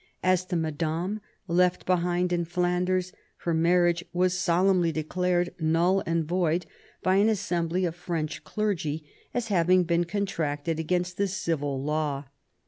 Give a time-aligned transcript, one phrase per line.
[0.23, 3.13] As to Madame, left behind in Flanders,
[3.43, 6.65] her marriage was solemnly declared null and void
[7.03, 12.25] by an assembly of French clergy, as having been contracted against the civil law.